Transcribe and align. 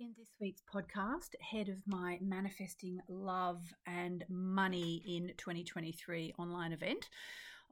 In 0.00 0.14
this 0.16 0.28
week's 0.40 0.62
podcast, 0.72 1.30
ahead 1.40 1.68
of 1.68 1.78
my 1.84 2.20
Manifesting 2.22 3.00
Love 3.08 3.64
and 3.84 4.24
Money 4.28 5.02
in 5.04 5.32
2023 5.36 6.34
online 6.38 6.70
event 6.70 7.08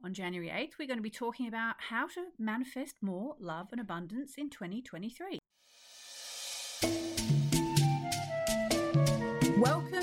on 0.03 0.13
January 0.13 0.49
8th, 0.49 0.71
we're 0.77 0.87
going 0.89 0.99
to 0.99 1.03
be 1.03 1.09
talking 1.09 1.47
about 1.47 1.75
how 1.77 2.05
to 2.07 2.25
manifest 2.37 2.95
more 3.01 3.37
love 3.39 3.67
and 3.71 3.79
abundance 3.79 4.33
in 4.37 4.49
2023. 4.49 5.39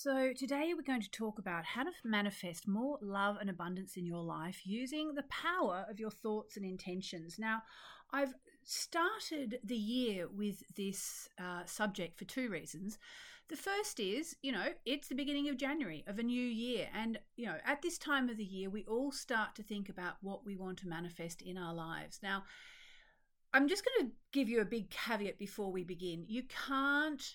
So, 0.00 0.32
today 0.32 0.74
we're 0.76 0.82
going 0.82 1.02
to 1.02 1.10
talk 1.10 1.40
about 1.40 1.64
how 1.64 1.82
to 1.82 1.90
manifest 2.04 2.68
more 2.68 3.00
love 3.02 3.36
and 3.40 3.50
abundance 3.50 3.96
in 3.96 4.06
your 4.06 4.22
life 4.22 4.60
using 4.64 5.12
the 5.12 5.24
power 5.24 5.86
of 5.90 5.98
your 5.98 6.12
thoughts 6.12 6.56
and 6.56 6.64
intentions. 6.64 7.36
Now, 7.36 7.62
I've 8.12 8.32
started 8.62 9.58
the 9.64 9.74
year 9.74 10.28
with 10.28 10.62
this 10.76 11.28
uh, 11.36 11.64
subject 11.64 12.16
for 12.16 12.26
two 12.26 12.48
reasons. 12.48 13.00
The 13.48 13.56
first 13.56 13.98
is, 13.98 14.36
you 14.40 14.52
know, 14.52 14.66
it's 14.86 15.08
the 15.08 15.16
beginning 15.16 15.48
of 15.48 15.56
January 15.56 16.04
of 16.06 16.20
a 16.20 16.22
new 16.22 16.46
year. 16.46 16.86
And, 16.94 17.18
you 17.34 17.46
know, 17.46 17.56
at 17.66 17.82
this 17.82 17.98
time 17.98 18.28
of 18.28 18.36
the 18.36 18.44
year, 18.44 18.70
we 18.70 18.84
all 18.84 19.10
start 19.10 19.56
to 19.56 19.64
think 19.64 19.88
about 19.88 20.14
what 20.20 20.46
we 20.46 20.54
want 20.54 20.78
to 20.78 20.88
manifest 20.88 21.42
in 21.42 21.58
our 21.58 21.74
lives. 21.74 22.20
Now, 22.22 22.44
I'm 23.52 23.66
just 23.66 23.84
going 23.84 24.06
to 24.06 24.14
give 24.30 24.48
you 24.48 24.60
a 24.60 24.64
big 24.64 24.90
caveat 24.90 25.40
before 25.40 25.72
we 25.72 25.82
begin. 25.82 26.24
You 26.28 26.44
can't 26.68 27.34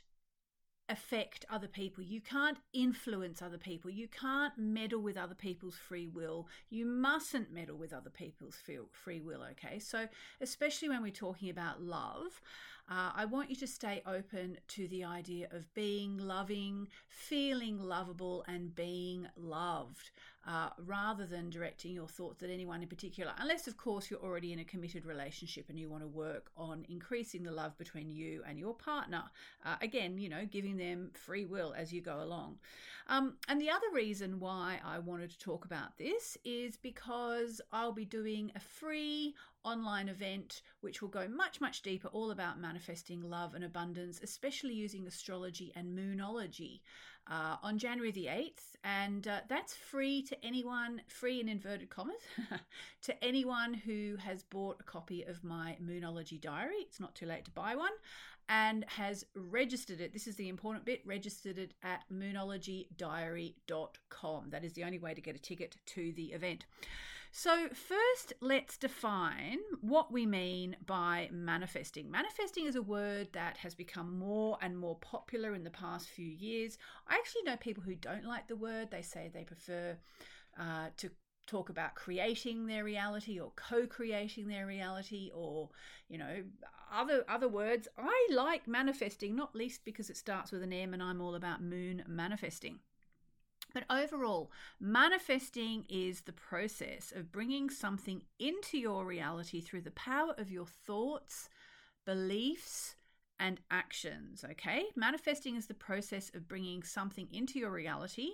affect 0.90 1.46
other 1.50 1.68
people. 1.68 2.04
You 2.04 2.22
can't 2.22 2.58
influence 2.74 3.42
other 3.42 3.58
people. 3.58 3.90
You 3.90 4.08
can't 4.08 4.54
meddle 4.58 5.02
with 5.02 5.18
other 5.18 5.36
people's 5.36 5.78
free 5.78 6.08
will. 6.08 6.48
You 6.70 6.86
mustn't 6.86 7.54
meddle 7.54 7.78
with 7.78 7.94
other 7.94 8.10
people's 8.10 8.58
free 8.92 9.22
will, 9.22 9.42
okay? 9.52 9.80
So, 9.80 10.08
especially 10.42 10.90
when 10.90 11.02
we're 11.02 11.12
talking 11.12 11.50
about 11.50 11.82
love, 11.82 12.42
uh, 12.90 13.12
I 13.16 13.26
want 13.26 13.50
you 13.50 13.56
to 13.58 13.68
stay 13.68 14.02
open 14.06 14.58
to 14.70 14.88
the 14.90 15.04
idea 15.04 15.48
of 15.52 15.74
being 15.74 16.18
loving, 16.18 16.88
feeling 17.08 17.80
lovable, 17.80 18.44
and 18.48 18.76
being 18.76 19.28
loved 19.38 20.12
uh, 20.46 20.70
rather 20.86 21.26
than 21.26 21.50
directing 21.50 21.94
your 21.94 22.08
thoughts 22.08 22.44
at 22.44 22.50
anyone 22.50 22.82
in 22.82 22.88
particular. 22.90 23.32
Unless, 23.38 23.68
of 23.68 23.78
course, 23.78 24.12
you're 24.12 24.20
already 24.20 24.52
in 24.52 24.60
a 24.60 24.66
committed 24.66 25.06
relationship 25.06 25.70
and 25.70 25.80
you 25.80 25.90
want 25.90 26.04
to 26.04 26.08
work 26.08 26.52
on 26.58 26.86
increasing 26.90 27.44
the 27.44 27.52
love 27.52 27.78
between 27.78 28.12
you 28.12 28.44
and 28.48 28.60
your 28.60 28.74
partner. 28.74 29.24
Uh, 29.66 29.76
again, 29.82 30.18
you 30.18 30.28
know, 30.28 30.46
giving 30.46 30.76
them 30.76 31.12
free 31.14 31.46
will 31.46 31.74
as 31.78 31.94
you 31.94 32.02
go 32.02 32.22
along. 32.22 32.58
Um, 33.08 33.36
and 33.48 33.60
the 33.60 33.70
other 33.70 33.88
reason 33.94 34.40
why 34.40 34.80
I 34.86 35.00
wanted 35.00 35.30
to 35.32 35.40
talk 35.40 35.66
about 35.66 35.98
this 35.98 36.38
is 36.44 36.78
because 36.78 37.62
I'll 37.72 37.92
be 37.94 38.06
doing 38.06 38.52
a 38.56 38.60
free 38.60 39.36
online 39.64 40.10
event 40.10 40.62
which 40.82 41.02
will 41.02 41.10
go 41.10 41.28
much, 41.28 41.62
much 41.62 41.82
deeper, 41.82 42.10
all 42.10 42.32
about 42.32 42.60
manifesting 42.60 43.22
love 43.22 43.56
and 43.56 43.64
abundance, 43.64 44.20
especially 44.22 44.74
using 44.74 45.08
astrology 45.08 45.72
and 45.76 45.98
moonology 45.98 46.82
uh, 47.30 47.56
on 47.64 47.78
January 47.78 48.12
the 48.12 48.26
8th. 48.26 48.76
And 48.84 49.28
uh, 49.28 49.40
that's 49.48 49.74
free 49.74 50.22
to 50.24 50.46
anyone, 50.46 51.02
free 51.08 51.40
in 51.40 51.48
inverted 51.48 51.90
commas, 51.90 52.22
to 53.04 53.24
anyone 53.24 53.74
who 53.74 54.18
has 54.20 54.44
bought 54.44 54.78
a 54.80 54.84
copy 54.84 55.24
of 55.24 55.44
my 55.44 55.78
moonology 55.84 56.40
diary. 56.40 56.76
It's 56.82 57.00
not 57.00 57.16
too 57.16 57.26
late 57.26 57.46
to 57.46 57.52
buy 57.52 57.76
one 57.76 57.94
and 58.50 58.84
has 58.88 59.26
registered 59.36 60.02
it. 60.02 60.12
This 60.12 60.28
is 60.28 60.36
the 60.36 60.50
important 60.50 60.84
bit 60.86 61.02
registered 61.06 61.58
it 61.58 61.74
at 61.82 62.04
moonologydiary.com. 62.12 64.50
That 64.50 64.66
is 64.66 64.74
the 64.74 64.84
only 64.84 65.00
way 65.00 65.14
to 65.14 65.22
get 65.22 65.36
a 65.36 65.40
ticket 65.40 65.78
to 65.88 66.12
the 66.14 66.34
event. 66.34 66.66
So, 67.36 67.68
first, 67.70 68.34
let's 68.42 68.78
define 68.78 69.58
what 69.82 70.12
we 70.12 70.28
mean 70.28 70.76
by 70.86 71.30
manifesting. 71.32 72.12
Manifesting 72.12 72.68
is 72.68 72.76
a 72.76 72.82
word 72.84 73.30
that 73.34 73.58
has 73.58 73.74
become 73.74 74.20
more 74.20 74.60
and 74.62 74.78
more 74.78 74.98
popular 75.00 75.56
in 75.56 75.64
the 75.64 75.72
past 75.72 76.10
few 76.10 76.28
years. 76.28 76.78
I 77.08 77.16
actually 77.16 77.42
know 77.42 77.58
people 77.58 77.82
who 77.82 77.96
don't 77.96 78.24
like 78.24 78.48
the 78.48 78.56
word, 78.56 78.92
they 78.92 79.02
say 79.02 79.32
they 79.34 79.46
prefer 79.46 79.98
uh, 80.60 80.90
to 80.98 81.10
talk 81.48 81.70
about 81.70 81.96
creating 81.96 82.68
their 82.68 82.84
reality 82.84 83.40
or 83.40 83.52
co-creating 83.56 84.48
their 84.48 84.68
reality 84.68 85.32
or 85.34 85.70
you 86.08 86.18
know 86.18 86.42
other 86.96 87.26
other 87.28 87.50
words 87.50 87.86
i 87.98 88.28
like 88.32 88.66
manifesting 88.66 89.36
not 89.36 89.54
least 89.54 89.84
because 89.84 90.10
it 90.10 90.16
starts 90.16 90.54
with 90.54 90.64
an 90.64 90.72
m 90.72 90.94
and 90.94 91.04
i'm 91.04 91.20
all 91.20 91.36
about 91.36 91.62
moon 91.62 92.02
manifesting 92.08 92.80
but 93.74 93.86
overall, 93.90 94.52
manifesting 94.80 95.86
is 95.90 96.22
the 96.22 96.34
process 96.34 97.12
of 97.16 97.32
bringing 97.32 97.70
something 97.70 98.22
into 98.40 98.78
your 98.78 99.06
reality 99.06 99.62
through 99.62 99.82
the 99.82 99.92
power 99.92 100.36
of 100.38 100.52
your 100.52 100.68
thoughts, 100.68 101.50
beliefs, 102.06 102.96
and 103.40 103.60
actions. 103.72 104.46
Okay, 104.52 104.86
manifesting 104.96 105.56
is 105.56 105.66
the 105.66 105.74
process 105.74 106.32
of 106.36 106.48
bringing 106.48 106.84
something 106.84 107.28
into 107.32 107.60
your 107.60 107.72
reality 107.72 108.30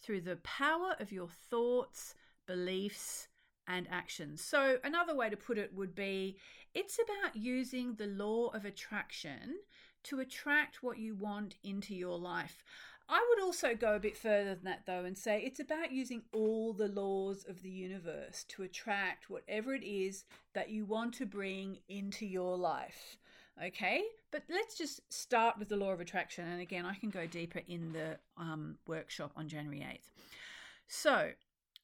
through 0.00 0.20
the 0.20 0.36
power 0.36 0.94
of 1.00 1.10
your 1.10 1.28
thoughts, 1.50 2.14
beliefs, 2.46 3.28
and 3.66 3.88
actions. 3.90 4.42
So, 4.42 4.78
another 4.84 5.14
way 5.16 5.28
to 5.28 5.36
put 5.36 5.58
it 5.58 5.74
would 5.74 5.94
be 5.94 6.36
it's 6.74 6.98
about 6.98 7.36
using 7.36 7.94
the 7.94 8.06
law 8.06 8.48
of 8.48 8.64
attraction 8.64 9.56
to 10.04 10.20
attract 10.20 10.82
what 10.82 10.98
you 10.98 11.14
want 11.14 11.56
into 11.64 11.94
your 11.94 12.18
life. 12.18 12.62
I 13.08 13.24
would 13.28 13.44
also 13.44 13.74
go 13.74 13.94
a 13.94 14.00
bit 14.00 14.16
further 14.16 14.54
than 14.54 14.64
that, 14.64 14.84
though, 14.86 15.04
and 15.04 15.16
say 15.16 15.42
it's 15.42 15.60
about 15.60 15.92
using 15.92 16.22
all 16.32 16.72
the 16.72 16.88
laws 16.88 17.44
of 17.46 17.62
the 17.62 17.70
universe 17.70 18.44
to 18.48 18.62
attract 18.62 19.28
whatever 19.28 19.74
it 19.74 19.84
is 19.84 20.24
that 20.54 20.70
you 20.70 20.86
want 20.86 21.12
to 21.14 21.26
bring 21.26 21.78
into 21.88 22.24
your 22.24 22.56
life. 22.56 23.18
Okay, 23.62 24.02
but 24.32 24.42
let's 24.48 24.76
just 24.76 25.00
start 25.12 25.58
with 25.58 25.68
the 25.68 25.76
law 25.76 25.92
of 25.92 26.00
attraction. 26.00 26.48
And 26.48 26.60
again, 26.60 26.86
I 26.86 26.94
can 26.94 27.10
go 27.10 27.26
deeper 27.26 27.60
in 27.68 27.92
the 27.92 28.18
um, 28.36 28.78
workshop 28.86 29.32
on 29.36 29.48
January 29.48 29.80
8th. 29.80 30.10
So, 30.88 31.30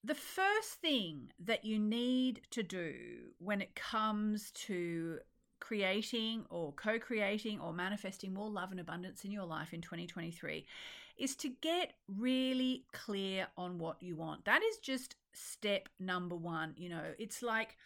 the 0.03 0.15
first 0.15 0.81
thing 0.81 1.31
that 1.39 1.65
you 1.65 1.79
need 1.79 2.41
to 2.53 2.63
do 2.63 2.95
when 3.39 3.61
it 3.61 3.75
comes 3.75 4.51
to 4.53 5.19
creating 5.61 6.45
or 6.49 6.73
co 6.73 6.99
creating 6.99 7.61
or 7.61 7.73
manifesting 7.73 8.33
more 8.33 8.49
love 8.49 8.71
and 8.71 8.81
abundance 8.81 9.25
in 9.25 9.31
your 9.31 9.45
life 9.45 9.73
in 9.73 9.83
2023 9.83 10.67
is 11.17 11.37
to 11.37 11.49
get 11.61 11.93
really 12.09 12.85
clear 12.93 13.49
on 13.57 13.79
what 13.79 14.03
you 14.03 14.17
want. 14.17 14.45
That 14.45 14.63
is 14.63 14.79
just 14.79 15.17
step 15.33 15.89
number 15.99 16.37
one. 16.37 16.75
You 16.77 16.91
know, 16.91 17.05
it's 17.19 17.43
like 17.43 17.77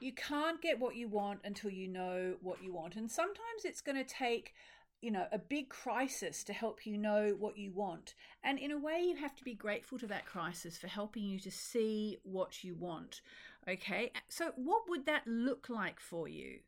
you 0.00 0.12
can't 0.12 0.60
get 0.60 0.78
what 0.78 0.96
you 0.96 1.08
want 1.08 1.40
until 1.44 1.70
you 1.70 1.88
know 1.88 2.34
what 2.40 2.62
you 2.62 2.72
want. 2.72 2.96
And 2.96 3.10
sometimes 3.10 3.64
it's 3.64 3.80
going 3.80 3.96
to 3.96 4.04
take 4.04 4.54
you 5.04 5.10
know, 5.10 5.26
a 5.32 5.38
big 5.38 5.68
crisis 5.68 6.42
to 6.44 6.54
help 6.54 6.86
you 6.86 6.96
know 6.96 7.36
what 7.38 7.58
you 7.58 7.70
want. 7.70 8.14
And 8.42 8.58
in 8.58 8.70
a 8.70 8.78
way, 8.78 9.02
you 9.02 9.16
have 9.16 9.36
to 9.36 9.44
be 9.44 9.52
grateful 9.52 9.98
to 9.98 10.06
that 10.06 10.24
crisis 10.24 10.78
for 10.78 10.86
helping 10.86 11.24
you 11.24 11.38
to 11.40 11.50
see 11.50 12.16
what 12.22 12.64
you 12.64 12.74
want. 12.74 13.20
Okay, 13.68 14.12
so 14.30 14.52
what 14.56 14.88
would 14.88 15.04
that 15.04 15.26
look 15.26 15.68
like 15.68 16.00
for 16.00 16.26
you? 16.26 16.60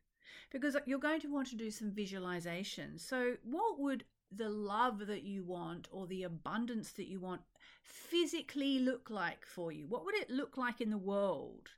Because 0.51 0.75
uh, 0.75 0.81
you're 0.85 0.99
going 0.99 1.21
to 1.21 1.33
want 1.33 1.47
to 1.47 1.55
do 1.55 1.71
some 1.71 1.89
visualization. 1.91 2.99
So, 2.99 3.37
what 3.43 3.79
would 3.79 4.03
the 4.31 4.49
love 4.49 5.07
that 5.07 5.23
you 5.23 5.43
want 5.43 5.87
or 5.91 6.07
the 6.07 6.23
abundance 6.23 6.91
that 6.91 7.07
you 7.07 7.19
want 7.19 7.41
physically 7.83 8.79
look 8.79 9.09
like 9.09 9.45
for 9.45 9.71
you? 9.71 9.85
What 9.87 10.05
would 10.05 10.15
it 10.15 10.29
look 10.29 10.57
like 10.57 10.81
in 10.81 10.89
the 10.89 10.97
world? 10.97 11.69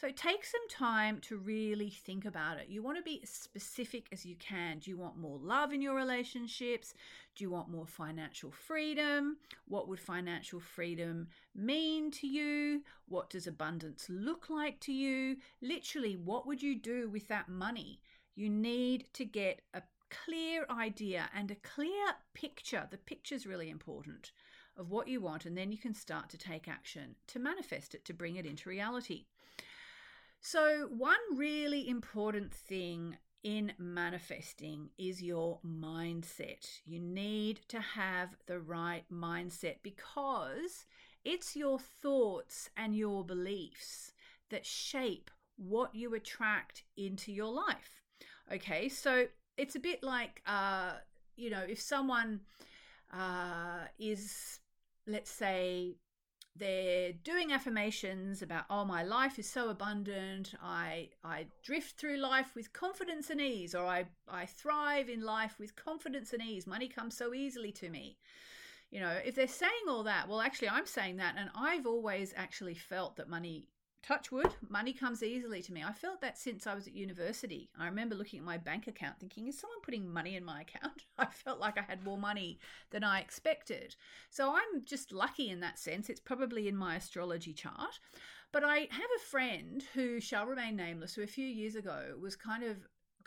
So 0.00 0.12
take 0.12 0.44
some 0.44 0.68
time 0.70 1.18
to 1.22 1.36
really 1.36 1.90
think 1.90 2.24
about 2.24 2.58
it. 2.58 2.68
You 2.68 2.84
want 2.84 2.98
to 2.98 3.02
be 3.02 3.18
as 3.20 3.30
specific 3.30 4.06
as 4.12 4.24
you 4.24 4.36
can. 4.36 4.78
Do 4.78 4.90
you 4.90 4.96
want 4.96 5.18
more 5.18 5.38
love 5.38 5.72
in 5.72 5.82
your 5.82 5.96
relationships? 5.96 6.94
Do 7.34 7.42
you 7.42 7.50
want 7.50 7.68
more 7.68 7.86
financial 7.86 8.52
freedom? 8.52 9.38
What 9.66 9.88
would 9.88 9.98
financial 9.98 10.60
freedom 10.60 11.26
mean 11.52 12.12
to 12.12 12.28
you? 12.28 12.84
What 13.08 13.28
does 13.28 13.48
abundance 13.48 14.06
look 14.08 14.48
like 14.48 14.78
to 14.80 14.92
you? 14.92 15.38
Literally, 15.60 16.14
what 16.14 16.46
would 16.46 16.62
you 16.62 16.78
do 16.78 17.08
with 17.08 17.26
that 17.26 17.48
money? 17.48 17.98
You 18.36 18.48
need 18.48 19.12
to 19.14 19.24
get 19.24 19.62
a 19.74 19.82
clear 20.10 20.66
idea 20.70 21.28
and 21.34 21.50
a 21.50 21.56
clear 21.56 22.14
picture. 22.34 22.86
The 22.90 22.98
picture 22.98 23.34
is 23.34 23.46
really 23.46 23.70
important 23.70 24.32
of 24.76 24.90
what 24.90 25.08
you 25.08 25.20
want, 25.20 25.44
and 25.44 25.56
then 25.56 25.72
you 25.72 25.78
can 25.78 25.94
start 25.94 26.28
to 26.30 26.38
take 26.38 26.68
action 26.68 27.16
to 27.26 27.38
manifest 27.38 27.94
it, 27.94 28.04
to 28.04 28.14
bring 28.14 28.36
it 28.36 28.46
into 28.46 28.68
reality. 28.68 29.26
So, 30.40 30.88
one 30.90 31.18
really 31.34 31.88
important 31.88 32.54
thing 32.54 33.16
in 33.42 33.72
manifesting 33.78 34.90
is 34.98 35.22
your 35.22 35.58
mindset. 35.66 36.80
You 36.84 37.00
need 37.00 37.60
to 37.68 37.80
have 37.80 38.36
the 38.46 38.60
right 38.60 39.04
mindset 39.12 39.76
because 39.82 40.86
it's 41.24 41.56
your 41.56 41.78
thoughts 41.78 42.70
and 42.76 42.94
your 42.94 43.24
beliefs 43.24 44.12
that 44.50 44.64
shape 44.64 45.30
what 45.56 45.94
you 45.94 46.14
attract 46.14 46.84
into 46.96 47.32
your 47.32 47.52
life. 47.52 48.02
Okay, 48.52 48.88
so 48.88 49.26
it's 49.58 49.74
a 49.74 49.80
bit 49.80 50.02
like, 50.02 50.40
uh, 50.46 50.92
you 51.36 51.50
know, 51.50 51.64
if 51.68 51.80
someone 51.80 52.40
uh, 53.12 53.86
is, 53.98 54.60
let's 55.06 55.30
say, 55.30 55.96
they're 56.56 57.12
doing 57.12 57.52
affirmations 57.52 58.42
about 58.42 58.64
oh 58.68 58.84
my 58.84 59.04
life 59.04 59.38
is 59.38 59.48
so 59.48 59.68
abundant. 59.68 60.54
I 60.60 61.10
i 61.22 61.46
drift 61.62 61.96
through 61.96 62.16
life 62.16 62.56
with 62.56 62.72
confidence 62.72 63.30
and 63.30 63.40
ease 63.40 63.76
or 63.76 63.86
i 63.86 64.06
i 64.28 64.44
thrive 64.44 65.08
in 65.08 65.22
life 65.22 65.54
with 65.60 65.76
confidence 65.76 66.32
and 66.32 66.42
ease. 66.42 66.66
Money 66.66 66.88
comes 66.88 67.16
so 67.16 67.32
easily 67.32 67.70
to 67.72 67.88
me. 67.88 68.16
You 68.90 68.98
know 69.00 69.18
if 69.24 69.36
they're 69.36 69.46
saying 69.46 69.86
all 69.88 70.02
that 70.04 70.28
well 70.28 70.40
actually 70.40 70.70
i'm 70.70 70.86
saying 70.86 71.18
that 71.18 71.34
and 71.38 71.50
i've 71.54 71.86
always 71.86 72.32
actually 72.36 72.74
felt 72.74 73.16
that 73.16 73.28
money 73.28 73.68
touch 74.08 74.32
wood, 74.32 74.54
money 74.70 74.94
comes 74.94 75.22
easily 75.22 75.60
to 75.60 75.72
me. 75.72 75.84
I 75.86 75.92
felt 75.92 76.22
that 76.22 76.38
since 76.38 76.66
I 76.66 76.74
was 76.74 76.86
at 76.86 76.94
university. 76.94 77.68
I 77.78 77.84
remember 77.84 78.14
looking 78.14 78.38
at 78.38 78.44
my 78.44 78.56
bank 78.56 78.86
account 78.86 79.20
thinking, 79.20 79.46
is 79.46 79.58
someone 79.58 79.82
putting 79.82 80.10
money 80.10 80.34
in 80.34 80.44
my 80.46 80.62
account? 80.62 81.04
I 81.18 81.26
felt 81.26 81.60
like 81.60 81.76
I 81.76 81.82
had 81.82 82.02
more 82.02 82.16
money 82.16 82.58
than 82.90 83.04
I 83.04 83.20
expected. 83.20 83.96
So 84.30 84.52
I'm 84.52 84.82
just 84.86 85.12
lucky 85.12 85.50
in 85.50 85.60
that 85.60 85.78
sense. 85.78 86.08
It's 86.08 86.20
probably 86.20 86.68
in 86.68 86.76
my 86.76 86.96
astrology 86.96 87.52
chart. 87.52 88.00
But 88.50 88.64
I 88.64 88.88
have 88.90 89.10
a 89.16 89.26
friend 89.28 89.84
who 89.92 90.20
shall 90.20 90.46
remain 90.46 90.74
nameless, 90.74 91.14
who 91.14 91.22
a 91.22 91.26
few 91.26 91.46
years 91.46 91.74
ago 91.74 92.14
was 92.18 92.34
kind 92.34 92.64
of 92.64 92.78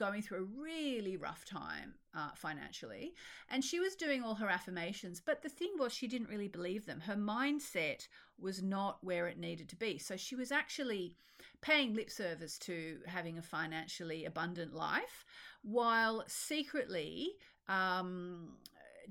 going 0.01 0.23
through 0.23 0.39
a 0.39 0.61
really 0.63 1.15
rough 1.15 1.45
time 1.45 1.93
uh, 2.15 2.31
financially. 2.33 3.13
And 3.51 3.63
she 3.63 3.79
was 3.79 3.93
doing 3.95 4.23
all 4.23 4.33
her 4.33 4.49
affirmations. 4.49 5.21
But 5.23 5.43
the 5.43 5.49
thing 5.49 5.73
was, 5.77 5.93
she 5.93 6.07
didn't 6.07 6.29
really 6.29 6.47
believe 6.47 6.87
them. 6.87 7.01
Her 7.01 7.15
mindset 7.15 8.07
was 8.39 8.63
not 8.63 8.97
where 9.03 9.27
it 9.27 9.37
needed 9.37 9.69
to 9.69 9.75
be. 9.75 9.99
So 9.99 10.17
she 10.17 10.35
was 10.35 10.51
actually 10.51 11.15
paying 11.61 11.93
lip 11.93 12.09
service 12.09 12.57
to 12.59 12.97
having 13.05 13.37
a 13.37 13.43
financially 13.43 14.25
abundant 14.25 14.73
life 14.73 15.23
while 15.61 16.23
secretly 16.25 17.33
um, 17.69 18.53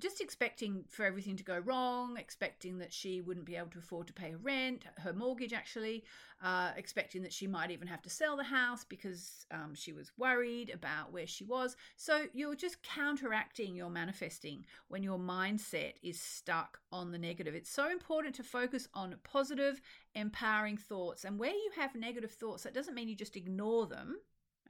just 0.01 0.21
expecting 0.21 0.85
for 0.89 1.05
everything 1.05 1.37
to 1.37 1.45
go 1.45 1.59
wrong, 1.59 2.17
expecting 2.17 2.79
that 2.79 2.93
she 2.93 3.21
wouldn't 3.21 3.47
be 3.47 3.57
able 3.57 3.71
to 3.71 3.79
afford 3.79 4.07
to 4.09 4.13
pay 4.13 4.33
her 4.33 4.39
rent, 4.39 4.85
her 4.99 5.13
mortgage 5.13 5.53
actually, 5.53 6.05
uh, 6.43 6.71
expecting 6.77 7.23
that 7.23 7.33
she 7.33 7.47
might 7.47 7.71
even 7.71 7.87
have 7.87 8.03
to 8.03 8.11
sell 8.11 8.37
the 8.37 8.45
house 8.45 8.85
because 8.85 9.47
um, 9.51 9.75
she 9.75 9.93
was 9.93 10.11
worried 10.17 10.71
about 10.71 11.13
where 11.13 11.27
she 11.27 11.45
was. 11.45 11.77
So 11.97 12.27
you're 12.33 12.55
just 12.55 12.83
counteracting 12.83 13.75
your 13.75 13.91
manifesting 13.91 14.65
when 14.89 15.03
your 15.03 15.19
mindset 15.19 15.95
is 16.03 16.21
stuck 16.21 16.81
on 16.91 17.13
the 17.13 17.19
negative. 17.19 17.55
It's 17.55 17.71
so 17.71 17.91
important 17.91 18.35
to 18.37 18.43
focus 18.43 18.89
on 18.95 19.15
positive, 19.23 19.81
empowering 20.15 20.79
thoughts. 20.79 21.25
And 21.25 21.39
where 21.39 21.51
you 21.51 21.71
have 21.77 21.95
negative 21.95 22.33
thoughts, 22.33 22.63
that 22.63 22.75
doesn't 22.75 22.95
mean 22.95 23.09
you 23.09 23.17
just 23.17 23.37
ignore 23.37 23.87
them 23.87 24.17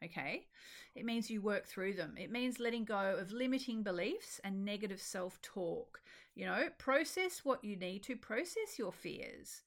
okay? 0.04 0.46
It 0.94 1.04
means 1.04 1.30
you 1.30 1.40
work 1.40 1.66
through 1.66 1.94
them. 1.94 2.14
It 2.16 2.30
means 2.30 2.58
letting 2.58 2.84
go 2.84 3.16
of 3.18 3.32
limiting 3.32 3.82
beliefs 3.82 4.40
and 4.42 4.64
negative 4.64 5.00
self 5.00 5.40
talk. 5.42 6.00
You 6.34 6.46
know, 6.46 6.68
process 6.78 7.40
what 7.44 7.64
you 7.64 7.76
need 7.76 8.02
to, 8.04 8.16
process 8.16 8.78
your 8.78 8.92
fears. 8.92 9.62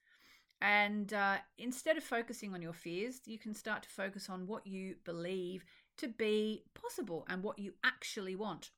And 0.62 1.13
uh, 1.13 1.38
instead 1.57 1.97
of 1.97 2.03
focusing 2.03 2.53
on 2.53 2.62
your 2.62 2.74
fears, 2.74 3.19
you 3.25 3.38
can 3.38 3.53
start 3.53 3.83
to 3.83 3.89
focus 3.89 4.30
on 4.30 4.47
what 4.47 4.65
you 4.65 4.95
believe 5.03 5.65
to 5.97 6.07
be 6.07 6.63
possible 6.74 7.25
and 7.30 7.44
what 7.44 7.59
you 7.59 7.74
actually 7.83 8.35
want. 8.35 8.69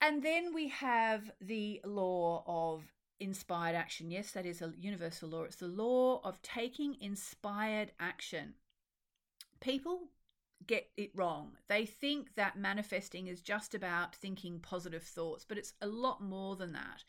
And 0.00 0.22
then 0.22 0.54
we 0.54 0.68
have 0.68 1.30
the 1.40 1.80
law 1.84 2.44
of 2.46 2.82
inspired 3.20 3.76
action. 3.76 4.10
Yes, 4.10 4.32
that 4.32 4.46
is 4.46 4.62
a 4.62 4.72
universal 4.78 5.28
law. 5.28 5.42
It's 5.42 5.56
the 5.56 5.66
law 5.66 6.20
of 6.24 6.42
taking 6.42 6.96
inspired 7.00 7.92
action. 8.00 8.54
People 9.60 10.08
get 10.66 10.88
it 10.96 11.10
wrong. 11.14 11.52
They 11.68 11.86
think 11.86 12.34
that 12.36 12.58
manifesting 12.58 13.26
is 13.26 13.40
just 13.40 13.74
about 13.74 14.14
thinking 14.14 14.60
positive 14.60 15.02
thoughts, 15.02 15.44
but 15.48 15.58
it's 15.58 15.74
a 15.80 15.86
lot 15.86 16.22
more 16.22 16.56
than 16.56 16.72
that. 16.72 17.04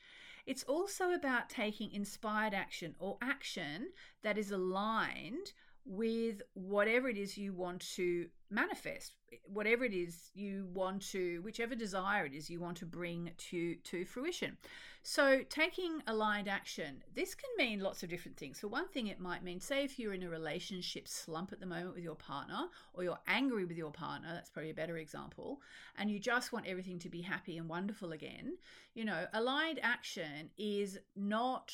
It's 0.46 0.63
also 0.63 1.12
about 1.12 1.50
taking 1.50 1.92
inspired 1.92 2.54
action 2.54 2.96
or 3.00 3.18
action 3.22 3.90
that 4.22 4.38
is 4.38 4.52
aligned 4.52 5.54
with 5.86 6.42
whatever 6.54 7.10
it 7.10 7.18
is 7.18 7.38
you 7.38 7.54
want 7.54 7.81
to 7.96 8.28
manifest 8.50 9.13
eh, 9.31 9.38
whatever 9.45 9.83
it 9.83 9.94
is 9.94 10.30
you 10.33 10.68
want 10.74 11.01
to 11.01 11.42
whichever 11.42 11.75
desire 11.75 12.25
it 12.25 12.33
is 12.33 12.50
you 12.50 12.59
want 12.59 12.77
to 12.77 12.86
bring 12.86 13.31
to 13.38 13.75
to 13.75 14.06
fruition. 14.06 14.57
So 15.03 15.42
taking 15.50 16.01
aligned 16.07 16.47
action 16.47 17.03
this 17.13 17.36
can 17.36 17.50
mean 17.57 17.80
lots 17.80 18.03
of 18.03 18.09
different 18.09 18.38
things. 18.38 18.59
For 18.59 18.68
one 18.68 18.88
thing 18.88 19.07
it 19.07 19.19
might 19.19 19.44
mean 19.44 19.59
say 19.59 19.83
if 19.83 20.00
you're 20.00 20.13
in 20.13 20.24
a 20.24 20.30
relationship 20.30 21.07
slump 21.07 21.51
at 21.51 21.59
the 21.59 21.65
moment 21.65 21.95
with 21.95 22.03
your 22.03 22.15
partner 22.15 22.68
or 22.94 23.03
you're 23.03 23.19
angry 23.27 23.65
with 23.65 23.77
your 23.77 23.92
partner 23.92 24.30
that's 24.33 24.50
probably 24.50 24.71
a 24.71 24.75
better 24.75 24.98
example 24.98 25.62
and 25.98 26.09
you 26.09 26.19
just 26.19 26.51
want 26.51 26.65
everything 26.68 27.00
to 27.00 27.09
be 27.09 27.21
happy 27.21 27.57
and 27.57 27.69
wonderful 27.69 28.12
again 28.12 28.57
you 28.94 29.06
know 29.06 29.25
aligned 29.33 29.80
action 29.81 30.50
is 30.57 31.00
not 31.15 31.74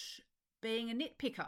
being 0.61 0.91
a 0.91 0.93
nitpicker 0.93 1.47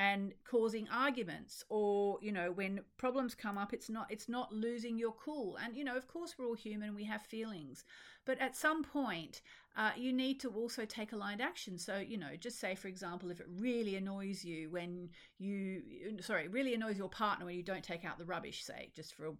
and 0.00 0.32
causing 0.50 0.88
arguments 0.88 1.62
or 1.68 2.18
you 2.22 2.32
know 2.32 2.50
when 2.52 2.80
problems 2.96 3.34
come 3.34 3.58
up 3.58 3.74
it's 3.74 3.90
not 3.90 4.06
it's 4.10 4.30
not 4.30 4.50
losing 4.50 4.96
your 4.96 5.12
cool. 5.12 5.58
And 5.62 5.76
you 5.76 5.84
know 5.84 5.94
of 5.94 6.08
course 6.08 6.36
we're 6.38 6.46
all 6.46 6.54
human 6.54 6.94
we 6.94 7.04
have 7.04 7.20
feelings. 7.20 7.84
But 8.24 8.38
at 8.40 8.56
some 8.56 8.82
point 8.82 9.42
uh, 9.76 9.90
you 9.98 10.10
need 10.10 10.40
to 10.40 10.48
also 10.48 10.86
take 10.86 11.12
aligned 11.12 11.42
action. 11.42 11.76
So 11.76 11.98
you 11.98 12.16
know 12.16 12.34
just 12.38 12.58
say 12.58 12.74
for 12.74 12.88
example 12.88 13.30
if 13.30 13.40
it 13.40 13.46
really 13.58 13.96
annoys 13.96 14.42
you 14.42 14.70
when 14.70 15.10
you 15.38 15.82
sorry 16.20 16.48
really 16.48 16.72
annoys 16.72 16.96
your 16.96 17.10
partner 17.10 17.44
when 17.44 17.56
you 17.56 17.62
don't 17.62 17.84
take 17.84 18.06
out 18.06 18.18
the 18.18 18.24
rubbish 18.24 18.64
say 18.64 18.90
just 18.96 19.14
for 19.14 19.26
a 19.26 19.32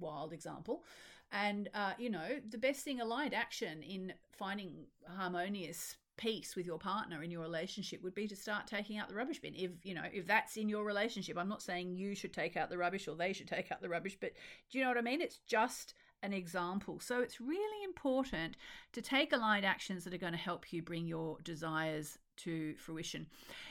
wild 0.00 0.32
example. 0.32 0.82
And 1.30 1.68
uh, 1.74 1.92
you 1.98 2.08
know 2.08 2.40
the 2.48 2.58
best 2.58 2.80
thing 2.80 3.02
aligned 3.02 3.34
action 3.34 3.82
in 3.82 4.14
finding 4.32 4.86
harmonious 5.18 5.96
peace 6.16 6.56
with 6.56 6.66
your 6.66 6.78
partner 6.78 7.22
in 7.22 7.30
your 7.30 7.42
relationship 7.42 8.02
would 8.02 8.14
be 8.14 8.26
to 8.28 8.36
start 8.36 8.66
taking 8.66 8.98
out 8.98 9.08
the 9.08 9.14
rubbish 9.14 9.40
bin. 9.40 9.54
If 9.54 9.70
you 9.82 9.94
know 9.94 10.04
if 10.12 10.26
that's 10.26 10.56
in 10.56 10.68
your 10.68 10.84
relationship 10.84 11.36
i'm 11.36 11.48
not 11.48 11.62
saying 11.62 11.94
you 11.94 12.14
should 12.14 12.32
take 12.32 12.56
out 12.56 12.70
the 12.70 12.78
rubbish 12.78 13.06
or 13.08 13.16
they 13.16 13.32
should 13.32 13.48
take 13.48 13.70
out 13.70 13.82
the 13.82 13.88
rubbish 13.88 14.16
but 14.20 14.32
do 14.70 14.78
you 14.78 14.84
know 14.84 14.90
what 14.90 14.98
i 14.98 15.02
mean? 15.02 15.20
It's 15.20 15.38
just 15.46 15.94
an 16.22 16.32
example. 16.32 16.98
So 17.00 17.20
it's 17.20 17.40
really 17.40 17.84
important 17.84 18.56
to 18.92 19.02
take 19.02 19.32
aligned 19.32 19.64
actions 19.64 20.04
that 20.04 20.14
are 20.14 20.18
going 20.18 20.32
to 20.32 20.38
help 20.38 20.72
you 20.72 20.82
bring 20.82 21.06
your 21.06 21.38
desires 21.42 22.18
to 22.38 22.74
fruition. 22.76 23.26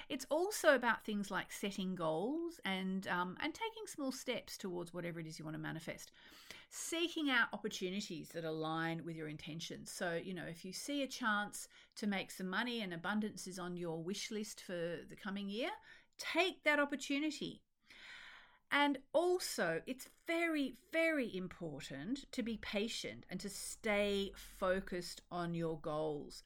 It's 0.09 0.25
also 0.29 0.75
about 0.75 1.03
things 1.03 1.31
like 1.31 1.51
setting 1.51 1.95
goals 1.95 2.59
and 2.65 3.07
um, 3.07 3.37
and 3.41 3.53
taking 3.53 3.87
small 3.87 4.11
steps 4.11 4.57
towards 4.57 4.93
whatever 4.93 5.19
it 5.19 5.27
is 5.27 5.39
you 5.39 5.45
want 5.45 5.55
to 5.55 5.61
manifest 5.61 6.11
seeking 6.69 7.29
out 7.29 7.47
opportunities 7.53 8.29
that 8.29 8.43
align 8.43 9.05
with 9.05 9.15
your 9.15 9.29
intentions. 9.29 9.89
So, 9.89 10.19
you 10.21 10.33
know, 10.33 10.43
if 10.45 10.65
you 10.65 10.73
see 10.73 11.03
a 11.03 11.07
chance 11.07 11.69
to 11.95 12.07
make 12.07 12.31
some 12.31 12.49
money 12.49 12.81
and 12.81 12.93
abundance 12.93 13.47
is 13.47 13.57
on 13.57 13.77
your 13.77 14.03
wish 14.03 14.29
list 14.29 14.61
for 14.61 14.73
the 14.73 15.15
coming 15.15 15.49
year, 15.49 15.69
take 16.17 16.63
that 16.63 16.79
opportunity. 16.79 17.61
And 18.71 18.97
also, 19.13 19.81
it's 19.85 20.09
very, 20.27 20.75
very 20.91 21.33
important 21.33 22.29
to 22.33 22.43
be 22.43 22.57
patient 22.57 23.25
and 23.29 23.39
to 23.39 23.49
stay 23.49 24.31
focused 24.35 25.21
on 25.31 25.53
your 25.53 25.79
goals 25.79 26.43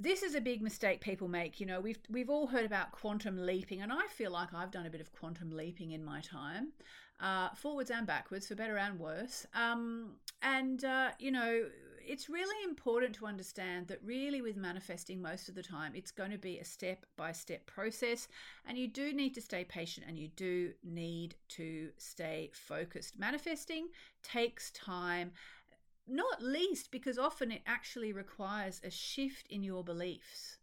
this 0.00 0.22
is 0.22 0.34
a 0.34 0.40
big 0.40 0.62
mistake 0.62 1.00
people 1.00 1.28
make. 1.28 1.60
You 1.60 1.66
know, 1.66 1.80
we've 1.80 1.98
we've 2.08 2.30
all 2.30 2.46
heard 2.46 2.64
about 2.64 2.90
quantum 2.90 3.36
leaping, 3.36 3.82
and 3.82 3.92
I 3.92 4.06
feel 4.08 4.30
like 4.30 4.54
I've 4.54 4.70
done 4.70 4.86
a 4.86 4.90
bit 4.90 5.00
of 5.00 5.12
quantum 5.12 5.50
leaping 5.50 5.92
in 5.92 6.02
my 6.02 6.20
time, 6.22 6.72
uh, 7.20 7.50
forwards 7.50 7.90
and 7.90 8.06
backwards, 8.06 8.48
for 8.48 8.54
better 8.54 8.78
and 8.78 8.98
worse. 8.98 9.46
Um, 9.54 10.12
and 10.42 10.82
uh, 10.84 11.10
you 11.18 11.30
know, 11.30 11.66
it's 12.02 12.30
really 12.30 12.64
important 12.64 13.14
to 13.16 13.26
understand 13.26 13.88
that 13.88 13.98
really 14.02 14.40
with 14.40 14.56
manifesting 14.56 15.20
most 15.20 15.50
of 15.50 15.54
the 15.54 15.62
time, 15.62 15.92
it's 15.94 16.10
going 16.10 16.30
to 16.30 16.38
be 16.38 16.58
a 16.58 16.64
step 16.64 17.04
by 17.18 17.32
step 17.32 17.66
process, 17.66 18.26
and 18.66 18.78
you 18.78 18.88
do 18.88 19.12
need 19.12 19.34
to 19.34 19.42
stay 19.42 19.64
patient 19.64 20.06
and 20.08 20.18
you 20.18 20.28
do 20.28 20.72
need 20.82 21.34
to 21.48 21.90
stay 21.98 22.50
focused. 22.54 23.18
Manifesting 23.18 23.88
takes 24.22 24.70
time 24.70 25.32
not 26.10 26.42
least 26.42 26.90
because 26.90 27.18
often 27.18 27.50
it 27.50 27.62
actually 27.66 28.12
requires 28.12 28.80
a 28.84 28.90
shift 28.90 29.46
in 29.48 29.62
your 29.62 29.84
beliefs 29.84 30.58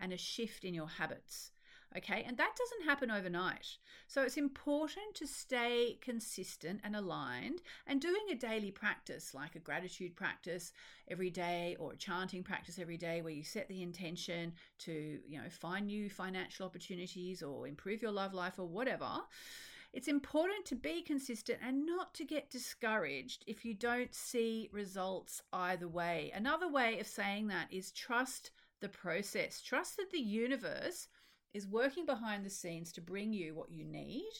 and 0.00 0.12
a 0.12 0.18
shift 0.18 0.64
in 0.64 0.74
your 0.74 0.88
habits. 0.88 1.52
Okay, 1.94 2.24
and 2.26 2.38
that 2.38 2.56
doesn't 2.56 2.88
happen 2.88 3.10
overnight. 3.10 3.76
So 4.08 4.22
it's 4.22 4.38
important 4.38 5.14
to 5.16 5.26
stay 5.26 5.98
consistent 6.00 6.80
and 6.84 6.96
aligned 6.96 7.60
and 7.86 8.00
doing 8.00 8.22
a 8.30 8.34
daily 8.34 8.70
practice 8.70 9.34
like 9.34 9.56
a 9.56 9.60
gratitude 9.60 10.16
practice 10.16 10.72
every 11.08 11.28
day 11.28 11.76
or 11.78 11.92
a 11.92 11.96
chanting 11.96 12.42
practice 12.42 12.78
every 12.78 12.96
day 12.96 13.20
where 13.20 13.32
you 13.32 13.44
set 13.44 13.68
the 13.68 13.82
intention 13.82 14.54
to, 14.78 15.18
you 15.26 15.38
know, 15.38 15.50
find 15.50 15.86
new 15.86 16.08
financial 16.08 16.64
opportunities 16.64 17.42
or 17.42 17.68
improve 17.68 18.00
your 18.00 18.12
love 18.12 18.32
life 18.32 18.58
or 18.58 18.66
whatever 18.66 19.20
it's 19.92 20.08
important 20.08 20.64
to 20.66 20.74
be 20.74 21.02
consistent 21.02 21.58
and 21.66 21.84
not 21.84 22.14
to 22.14 22.24
get 22.24 22.50
discouraged 22.50 23.44
if 23.46 23.64
you 23.64 23.74
don't 23.74 24.14
see 24.14 24.70
results 24.72 25.42
either 25.52 25.88
way. 25.88 26.32
Another 26.34 26.68
way 26.68 26.98
of 26.98 27.06
saying 27.06 27.48
that 27.48 27.66
is 27.70 27.92
trust 27.92 28.50
the 28.80 28.88
process, 28.88 29.60
trust 29.60 29.96
that 29.98 30.10
the 30.10 30.20
universe 30.20 31.08
is 31.52 31.66
working 31.66 32.06
behind 32.06 32.44
the 32.44 32.50
scenes 32.50 32.92
to 32.92 33.00
bring 33.00 33.32
you 33.32 33.54
what 33.54 33.70
you 33.70 33.84
need 33.84 34.32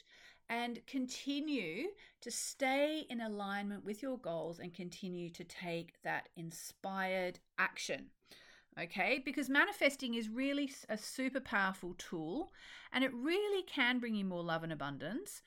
and 0.48 0.84
continue 0.86 1.88
to 2.20 2.30
stay 2.30 3.06
in 3.08 3.20
alignment 3.20 3.84
with 3.84 4.02
your 4.02 4.18
goals 4.18 4.58
and 4.58 4.74
continue 4.74 5.30
to 5.30 5.44
take 5.44 6.02
that 6.02 6.28
inspired 6.36 7.38
action. 7.58 8.06
Okay, 8.80 9.20
because 9.22 9.50
manifesting 9.50 10.14
is 10.14 10.30
really 10.30 10.72
a 10.88 10.96
super 10.96 11.40
powerful 11.40 11.94
tool 11.98 12.52
and 12.92 13.04
it 13.04 13.12
really 13.12 13.62
can 13.64 13.98
bring 13.98 14.14
you 14.14 14.24
more 14.24 14.42
love 14.42 14.62
and 14.62 14.72
abundance. 14.72 15.42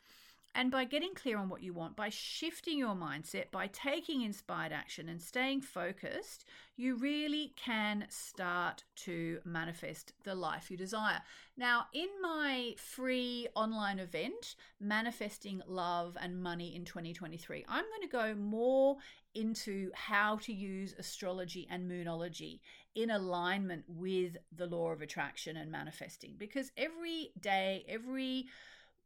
And 0.57 0.71
by 0.71 0.85
getting 0.85 1.13
clear 1.13 1.37
on 1.37 1.49
what 1.49 1.63
you 1.63 1.73
want, 1.73 1.97
by 1.97 2.07
shifting 2.07 2.77
your 2.77 2.95
mindset, 2.95 3.51
by 3.51 3.67
taking 3.67 4.21
inspired 4.21 4.71
action 4.71 5.09
and 5.09 5.21
staying 5.21 5.61
focused, 5.61 6.45
you 6.77 6.95
really 6.95 7.53
can 7.57 8.05
start 8.07 8.85
to 8.97 9.39
manifest 9.43 10.13
the 10.23 10.33
life 10.33 10.71
you 10.71 10.77
desire. 10.77 11.21
Now, 11.57 11.87
in 11.93 12.07
my 12.21 12.75
free 12.77 13.49
online 13.53 13.99
event, 13.99 14.55
Manifesting 14.79 15.61
Love 15.67 16.15
and 16.21 16.41
Money 16.41 16.73
in 16.73 16.85
2023, 16.85 17.65
I'm 17.67 17.83
going 17.83 18.01
to 18.03 18.07
go 18.07 18.33
more 18.33 18.95
into 19.33 19.91
how 19.93 20.37
to 20.37 20.53
use 20.53 20.95
astrology 20.97 21.67
and 21.69 21.91
moonology 21.91 22.61
in 22.95 23.11
alignment 23.11 23.83
with 23.87 24.37
the 24.55 24.65
law 24.65 24.91
of 24.91 25.01
attraction 25.01 25.57
and 25.57 25.71
manifesting 25.71 26.35
because 26.37 26.71
every 26.77 27.31
day, 27.39 27.85
every 27.87 28.45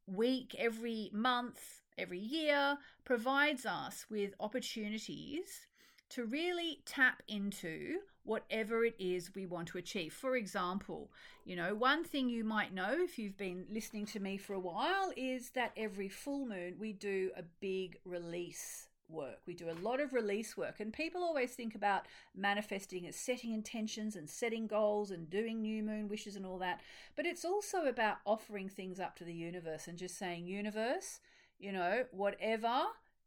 week, 0.05 0.55
every 0.58 1.10
month, 1.13 1.81
every 1.98 2.19
year 2.19 2.77
provides 3.03 3.65
us 3.65 4.05
with 4.10 4.34
opportunities 4.39 5.67
to 6.10 6.25
really 6.25 6.81
tap 6.86 7.22
into 7.27 8.00
whatever 8.24 8.84
it 8.84 8.96
is 9.00 9.34
we 9.34 9.46
want 9.46 9.67
to 9.67 9.77
achieve. 9.77 10.13
For 10.13 10.36
example, 10.36 11.12
you 11.46 11.55
know, 11.55 11.74
one 11.74 12.03
thing 12.03 12.29
you 12.29 12.43
might 12.43 12.74
know 12.74 12.96
if 12.96 13.17
you've 13.17 13.38
been 13.38 13.65
listening 13.72 14.05
to 14.08 14.19
me 14.19 14.38
for 14.38 14.53
a 14.53 14.60
while 14.60 15.12
is 15.15 15.51
that 15.51 15.72
every 15.77 16.10
full 16.10 16.46
moon 16.46 16.75
we 16.79 16.93
do 16.93 17.31
a 17.36 17.43
big 17.60 17.98
release 18.05 18.88
work. 19.09 19.39
We 19.45 19.53
do 19.53 19.69
a 19.69 19.81
lot 19.81 19.99
of 19.99 20.13
release 20.13 20.55
work, 20.55 20.79
and 20.79 20.93
people 20.93 21.23
always 21.23 21.51
think 21.51 21.75
about 21.75 22.07
manifesting 22.35 23.07
as 23.07 23.15
setting 23.15 23.53
intentions 23.53 24.15
and 24.15 24.29
setting 24.29 24.67
goals 24.67 25.11
and 25.11 25.29
doing 25.29 25.61
new 25.61 25.83
moon 25.83 26.07
wishes 26.07 26.35
and 26.35 26.45
all 26.45 26.59
that. 26.59 26.81
But 27.15 27.25
it's 27.25 27.45
also 27.45 27.85
about 27.85 28.17
offering 28.25 28.69
things 28.69 28.99
up 28.99 29.15
to 29.17 29.23
the 29.23 29.33
universe 29.33 29.87
and 29.87 29.97
just 29.97 30.17
saying, 30.17 30.45
Universe, 30.45 31.19
you 31.59 31.71
know, 31.71 32.05
whatever 32.11 32.83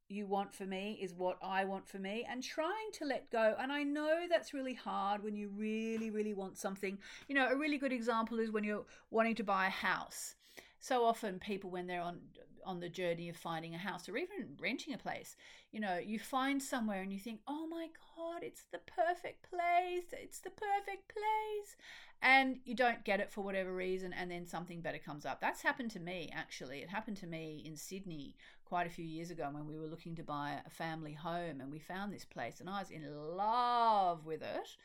you 0.08 0.26
want 0.26 0.54
for 0.54 0.64
me 0.64 0.98
is 1.00 1.14
what 1.14 1.38
I 1.42 1.64
want 1.64 1.88
for 1.88 1.98
me, 1.98 2.26
and 2.28 2.42
trying 2.42 2.92
to 2.94 3.04
let 3.04 3.30
go. 3.30 3.54
And 3.58 3.72
I 3.72 3.82
know 3.82 4.26
that's 4.28 4.54
really 4.54 4.74
hard 4.74 5.22
when 5.22 5.34
you 5.34 5.48
really, 5.48 6.10
really 6.10 6.34
want 6.34 6.58
something. 6.58 6.98
You 7.28 7.34
know, 7.34 7.48
a 7.48 7.56
really 7.56 7.78
good 7.78 7.92
example 7.92 8.38
is 8.38 8.50
when 8.50 8.64
you're 8.64 8.84
wanting 9.10 9.34
to 9.36 9.44
buy 9.44 9.66
a 9.66 9.70
house 9.70 10.34
so 10.82 11.04
often 11.04 11.38
people 11.38 11.70
when 11.70 11.86
they're 11.86 12.02
on 12.02 12.18
on 12.64 12.78
the 12.78 12.88
journey 12.88 13.28
of 13.28 13.36
finding 13.36 13.74
a 13.74 13.78
house 13.78 14.08
or 14.08 14.16
even 14.16 14.56
renting 14.60 14.92
a 14.92 14.98
place 14.98 15.36
you 15.72 15.80
know 15.80 15.96
you 15.98 16.18
find 16.18 16.62
somewhere 16.62 17.02
and 17.02 17.12
you 17.12 17.18
think 17.18 17.40
oh 17.48 17.66
my 17.66 17.88
god 18.16 18.42
it's 18.42 18.64
the 18.70 18.78
perfect 18.78 19.48
place 19.50 20.12
it's 20.12 20.40
the 20.40 20.50
perfect 20.50 21.10
place 21.12 21.76
and 22.22 22.58
you 22.64 22.74
don't 22.74 23.04
get 23.04 23.18
it 23.18 23.32
for 23.32 23.40
whatever 23.40 23.74
reason 23.74 24.12
and 24.12 24.30
then 24.30 24.46
something 24.46 24.80
better 24.80 24.98
comes 24.98 25.26
up. 25.26 25.40
That's 25.40 25.60
happened 25.60 25.90
to 25.90 25.98
me 25.98 26.30
actually. 26.32 26.78
It 26.78 26.88
happened 26.88 27.16
to 27.16 27.26
me 27.26 27.64
in 27.66 27.74
sydney 27.74 28.36
quite 28.72 28.86
a 28.86 28.90
few 28.90 29.04
years 29.04 29.30
ago 29.30 29.48
when 29.50 29.66
we 29.66 29.76
were 29.76 29.86
looking 29.86 30.14
to 30.16 30.22
buy 30.22 30.54
a 30.64 30.70
family 30.70 31.12
home 31.12 31.60
and 31.60 31.70
we 31.70 31.78
found 31.78 32.10
this 32.10 32.24
place 32.24 32.58
and 32.58 32.70
i 32.70 32.78
was 32.78 32.88
in 32.88 33.04
love 33.36 34.24
with 34.24 34.40
it 34.40 34.76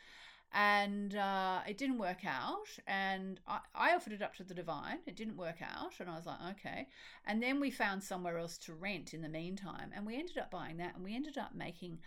and 0.53 1.15
uh, 1.15 1.59
it 1.67 1.77
didn't 1.77 1.97
work 1.97 2.25
out. 2.25 2.67
And 2.87 3.39
I, 3.47 3.59
I, 3.75 3.95
offered 3.95 4.13
it 4.13 4.21
up 4.21 4.35
to 4.35 4.43
the 4.43 4.53
divine. 4.53 4.99
It 5.05 5.15
didn't 5.15 5.37
work 5.37 5.61
out, 5.61 5.93
and 5.99 6.09
I 6.09 6.15
was 6.15 6.25
like, 6.25 6.39
okay. 6.51 6.87
And 7.25 7.41
then 7.43 7.59
we 7.59 7.69
found 7.69 8.03
somewhere 8.03 8.37
else 8.37 8.57
to 8.59 8.73
rent 8.73 9.13
in 9.13 9.21
the 9.21 9.29
meantime, 9.29 9.91
and 9.95 10.05
we 10.05 10.15
ended 10.15 10.37
up 10.37 10.49
buying 10.51 10.77
that, 10.77 10.95
and 10.95 11.03
we 11.03 11.15
ended 11.15 11.37
up 11.37 11.53
making 11.53 11.99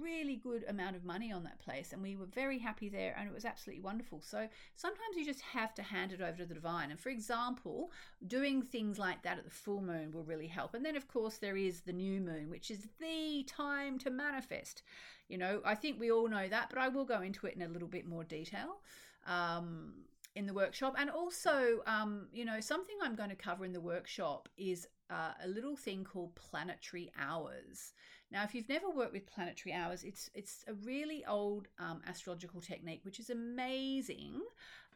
really 0.00 0.36
good 0.36 0.64
amount 0.68 0.96
of 0.96 1.04
money 1.04 1.32
on 1.32 1.44
that 1.44 1.58
place 1.58 1.92
and 1.92 2.02
we 2.02 2.16
were 2.16 2.26
very 2.26 2.58
happy 2.58 2.88
there 2.88 3.14
and 3.18 3.28
it 3.28 3.34
was 3.34 3.44
absolutely 3.44 3.82
wonderful. 3.82 4.20
So 4.20 4.48
sometimes 4.76 5.16
you 5.16 5.24
just 5.24 5.40
have 5.40 5.74
to 5.74 5.82
hand 5.82 6.12
it 6.12 6.20
over 6.20 6.38
to 6.38 6.46
the 6.46 6.54
divine. 6.54 6.90
And 6.90 7.00
for 7.00 7.10
example 7.10 7.90
doing 8.26 8.62
things 8.62 8.98
like 8.98 9.22
that 9.22 9.38
at 9.38 9.44
the 9.44 9.50
full 9.50 9.80
moon 9.80 10.12
will 10.12 10.24
really 10.24 10.46
help. 10.46 10.74
And 10.74 10.84
then 10.84 10.96
of 10.96 11.08
course 11.08 11.38
there 11.38 11.56
is 11.56 11.80
the 11.82 11.92
new 11.92 12.20
moon 12.20 12.50
which 12.50 12.70
is 12.70 12.88
the 13.00 13.44
time 13.46 13.98
to 13.98 14.10
manifest. 14.10 14.82
You 15.28 15.38
know 15.38 15.60
i 15.64 15.74
think 15.74 16.00
we 16.00 16.10
all 16.10 16.28
know 16.28 16.48
that 16.48 16.68
but 16.70 16.78
i 16.78 16.88
will 16.88 17.04
go 17.04 17.20
into 17.22 17.46
it 17.46 17.54
in 17.54 17.62
a 17.62 17.68
little 17.68 17.88
bit 17.88 18.06
more 18.06 18.24
detail 18.24 18.80
um, 19.26 19.92
in 20.34 20.46
the 20.46 20.54
workshop. 20.54 20.94
And 20.98 21.10
also 21.10 21.80
um, 21.86 22.28
you 22.32 22.44
know 22.44 22.60
something 22.60 22.96
i'm 23.02 23.14
going 23.14 23.30
to 23.30 23.36
cover 23.36 23.64
in 23.64 23.72
the 23.72 23.80
workshop 23.80 24.48
is 24.56 24.88
uh, 25.10 25.32
a 25.42 25.48
little 25.48 25.76
thing 25.76 26.04
called 26.04 26.34
planetary 26.34 27.10
hours 27.18 27.92
now, 28.32 28.44
if 28.44 28.54
you've 28.54 28.68
never 28.68 28.88
worked 28.88 29.12
with 29.12 29.26
planetary 29.26 29.74
hours, 29.74 30.04
it's 30.04 30.30
it's 30.34 30.64
a 30.68 30.74
really 30.74 31.24
old 31.26 31.66
um, 31.80 32.00
astrological 32.06 32.60
technique, 32.60 33.00
which 33.02 33.18
is 33.18 33.28
amazing 33.28 34.40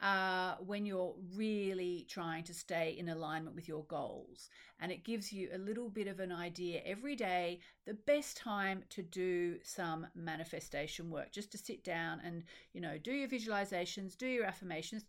uh, 0.00 0.54
when 0.64 0.86
you're 0.86 1.14
really 1.34 2.06
trying 2.08 2.44
to 2.44 2.54
stay 2.54 2.94
in 2.96 3.08
alignment 3.08 3.56
with 3.56 3.66
your 3.66 3.82
goals. 3.84 4.50
And 4.78 4.92
it 4.92 5.02
gives 5.02 5.32
you 5.32 5.48
a 5.52 5.58
little 5.58 5.88
bit 5.88 6.06
of 6.06 6.20
an 6.20 6.30
idea 6.30 6.80
every 6.84 7.16
day, 7.16 7.58
the 7.86 7.94
best 7.94 8.36
time 8.36 8.84
to 8.90 9.02
do 9.02 9.58
some 9.64 10.06
manifestation 10.14 11.10
work, 11.10 11.32
just 11.32 11.50
to 11.52 11.58
sit 11.58 11.82
down 11.82 12.20
and, 12.24 12.44
you 12.72 12.80
know, 12.80 12.98
do 12.98 13.12
your 13.12 13.28
visualizations, 13.28 14.16
do 14.16 14.28
your 14.28 14.44
affirmations, 14.44 15.06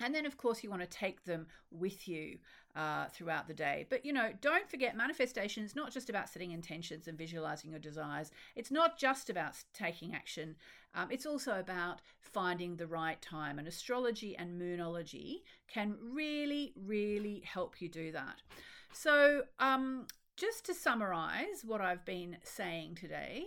and 0.00 0.14
then, 0.14 0.26
of 0.26 0.36
course, 0.36 0.62
you 0.62 0.70
want 0.70 0.82
to 0.82 0.88
take 0.88 1.24
them 1.24 1.46
with 1.70 2.06
you 2.06 2.38
uh, 2.74 3.06
throughout 3.06 3.48
the 3.48 3.54
day. 3.54 3.86
But, 3.88 4.04
you 4.04 4.12
know, 4.12 4.30
don't 4.42 4.68
forget 4.68 4.96
manifestation 4.96 5.64
is 5.64 5.74
not 5.74 5.90
just 5.90 6.10
about 6.10 6.28
setting 6.28 6.50
intentions 6.50 7.08
and 7.08 7.16
visualizing 7.16 7.70
your 7.70 7.80
desires. 7.80 8.30
It's 8.54 8.70
not 8.70 8.98
just 8.98 9.30
about 9.30 9.56
taking 9.72 10.14
action. 10.14 10.56
Um, 10.94 11.08
it's 11.10 11.24
also 11.24 11.58
about 11.58 12.02
finding 12.20 12.76
the 12.76 12.86
right 12.86 13.20
time. 13.22 13.58
And 13.58 13.66
astrology 13.66 14.36
and 14.36 14.60
moonology 14.60 15.42
can 15.66 15.96
really, 16.12 16.74
really 16.76 17.42
help 17.46 17.80
you 17.80 17.88
do 17.88 18.12
that. 18.12 18.42
So, 18.92 19.44
um, 19.58 20.06
just 20.36 20.66
to 20.66 20.74
summarize 20.74 21.64
what 21.64 21.80
I've 21.80 22.04
been 22.04 22.36
saying 22.42 22.96
today, 22.96 23.46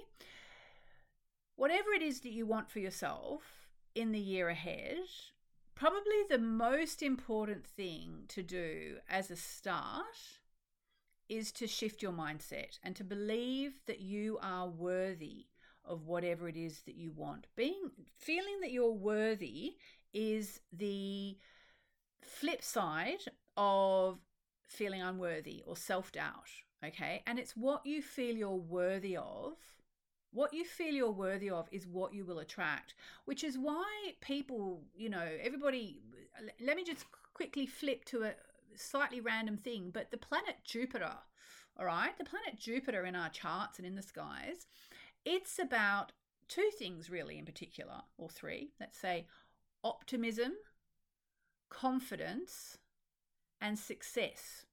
whatever 1.56 1.92
it 1.92 2.02
is 2.02 2.22
that 2.22 2.32
you 2.32 2.48
want 2.48 2.72
for 2.72 2.80
yourself 2.80 3.44
in 3.94 4.12
the 4.12 4.20
year 4.20 4.50
ahead, 4.50 4.98
probably 5.80 6.24
the 6.30 6.38
most 6.38 7.02
important 7.02 7.66
thing 7.66 8.26
to 8.28 8.44
do 8.44 8.98
as 9.10 9.32
a 9.32 9.36
start 9.38 10.04
is 11.30 11.54
to 11.54 11.66
shift 11.66 12.02
your 12.02 12.12
mindset 12.12 12.78
and 12.84 12.98
to 12.98 13.04
believe 13.04 13.72
that 13.88 14.02
you 14.02 14.38
are 14.42 14.68
worthy 14.68 15.46
of 15.86 16.06
whatever 16.06 16.50
it 16.50 16.58
is 16.58 16.82
that 16.82 16.96
you 16.96 17.14
want. 17.16 17.48
Being 17.56 17.92
feeling 18.18 18.60
that 18.60 18.72
you're 18.72 18.92
worthy 18.92 19.78
is 20.14 20.60
the 20.74 21.38
flip 22.22 22.62
side 22.62 23.24
of 23.56 24.20
feeling 24.68 25.02
unworthy 25.02 25.64
or 25.66 25.78
self-doubt, 25.78 26.50
okay? 26.84 27.24
And 27.26 27.40
it's 27.40 27.56
what 27.56 27.86
you 27.86 28.02
feel 28.02 28.36
you're 28.36 28.52
worthy 28.52 29.16
of 29.16 29.54
what 30.32 30.54
you 30.54 30.64
feel 30.64 30.94
you're 30.94 31.12
worthy 31.12 31.50
of 31.50 31.68
is 31.72 31.88
what 31.88 32.14
you 32.14 32.26
will 32.26 32.40
attract, 32.40 32.94
which 33.26 33.44
is 33.44 33.58
why 33.58 33.86
people, 34.22 34.84
you 34.96 35.10
know, 35.10 35.28
everybody. 35.42 36.02
Let 36.62 36.78
me 36.78 36.84
just 36.84 37.06
quickly 37.34 37.66
flip 37.66 38.06
to 38.06 38.24
a 38.24 38.34
slightly 38.76 39.20
random 39.20 39.58
thing, 39.58 39.92
but 39.94 40.12
the 40.12 40.18
planet 40.18 40.56
Jupiter, 40.64 41.14
all 41.78 41.86
right, 41.86 42.18
the 42.18 42.26
planet 42.26 42.60
Jupiter 42.60 43.06
in 43.06 43.16
our 43.16 43.30
charts 43.30 43.78
and 43.78 43.88
in 43.88 43.96
the 43.96 44.02
skies, 44.02 44.68
it's 45.26 45.60
about 45.60 46.12
two 46.48 46.70
things 46.78 47.10
really 47.10 47.38
in 47.38 47.46
particular, 47.46 48.02
or 48.18 48.30
three, 48.30 48.72
let's 48.80 48.98
say 48.98 49.26
optimism, 49.84 50.54
confidence, 51.70 52.78
and 53.62 53.78
success. 53.78 54.66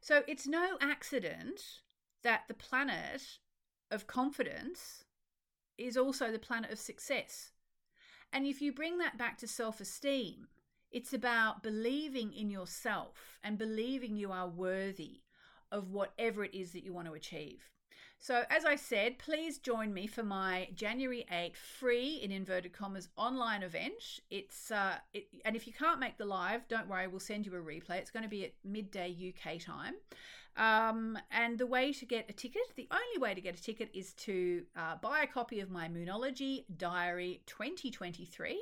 So 0.00 0.22
it's 0.28 0.46
no 0.46 0.76
accident 0.80 1.80
that 2.22 2.42
the 2.48 2.54
planet 2.54 3.38
of 3.90 4.06
confidence 4.06 5.04
is 5.76 5.96
also 5.96 6.30
the 6.30 6.38
planet 6.38 6.70
of 6.70 6.78
success. 6.78 7.52
And 8.32 8.46
if 8.46 8.60
you 8.60 8.72
bring 8.72 8.98
that 8.98 9.16
back 9.16 9.38
to 9.38 9.48
self 9.48 9.80
esteem, 9.80 10.48
it's 10.90 11.12
about 11.12 11.62
believing 11.62 12.32
in 12.32 12.50
yourself 12.50 13.38
and 13.42 13.58
believing 13.58 14.16
you 14.16 14.32
are 14.32 14.48
worthy 14.48 15.20
of 15.70 15.90
whatever 15.90 16.44
it 16.44 16.54
is 16.54 16.72
that 16.72 16.84
you 16.84 16.92
want 16.92 17.06
to 17.06 17.14
achieve. 17.14 17.70
So, 18.20 18.42
as 18.50 18.64
I 18.64 18.74
said, 18.74 19.18
please 19.18 19.58
join 19.58 19.94
me 19.94 20.08
for 20.08 20.24
my 20.24 20.68
January 20.74 21.24
8 21.30 21.56
free, 21.56 22.16
in 22.16 22.32
inverted 22.32 22.72
commas, 22.72 23.08
online 23.16 23.62
event. 23.62 24.20
It's 24.28 24.72
uh, 24.72 24.96
it, 25.14 25.28
and 25.44 25.54
if 25.54 25.68
you 25.68 25.72
can't 25.72 26.00
make 26.00 26.18
the 26.18 26.24
live, 26.24 26.66
don't 26.66 26.88
worry, 26.88 27.06
we'll 27.06 27.20
send 27.20 27.46
you 27.46 27.54
a 27.54 27.60
replay. 27.60 27.98
It's 27.98 28.10
going 28.10 28.24
to 28.24 28.28
be 28.28 28.44
at 28.44 28.54
midday 28.64 29.32
UK 29.32 29.60
time. 29.60 29.94
Um, 30.58 31.16
and 31.30 31.56
the 31.56 31.66
way 31.66 31.92
to 31.92 32.04
get 32.04 32.28
a 32.28 32.32
ticket, 32.32 32.62
the 32.74 32.88
only 32.90 33.18
way 33.18 33.32
to 33.32 33.40
get 33.40 33.56
a 33.58 33.62
ticket 33.62 33.90
is 33.94 34.12
to 34.14 34.64
uh, 34.76 34.96
buy 35.00 35.20
a 35.22 35.26
copy 35.26 35.60
of 35.60 35.70
my 35.70 35.88
Moonology 35.88 36.64
Diary 36.76 37.42
2023 37.46 38.60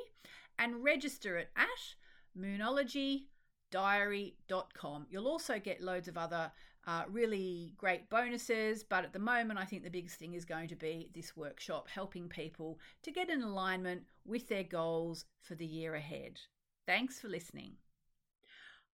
and 0.59 0.83
register 0.83 1.37
it 1.37 1.49
at 1.55 1.95
moonologydiary.com. 2.39 5.07
You'll 5.09 5.27
also 5.27 5.59
get 5.59 5.81
loads 5.81 6.07
of 6.07 6.19
other 6.19 6.51
uh, 6.85 7.05
really 7.09 7.73
great 7.77 8.11
bonuses, 8.11 8.83
but 8.83 9.03
at 9.03 9.11
the 9.11 9.19
moment, 9.19 9.59
I 9.59 9.65
think 9.65 9.83
the 9.83 9.89
biggest 9.89 10.19
thing 10.19 10.35
is 10.35 10.45
going 10.45 10.67
to 10.69 10.75
be 10.75 11.09
this 11.15 11.35
workshop 11.35 11.89
helping 11.89 12.29
people 12.29 12.79
to 13.01 13.11
get 13.11 13.31
in 13.31 13.41
alignment 13.41 14.03
with 14.23 14.47
their 14.47 14.63
goals 14.63 15.25
for 15.41 15.55
the 15.55 15.65
year 15.65 15.95
ahead. 15.95 16.39
Thanks 16.85 17.19
for 17.19 17.27
listening. 17.27 17.77